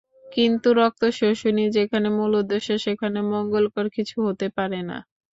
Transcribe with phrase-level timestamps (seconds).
[0.35, 4.97] কিন্তু রক্তশোষণই যেখানে মূল উদ্দেশ্য, সেখানে মঙ্গলকর কিছু হতে পারে না।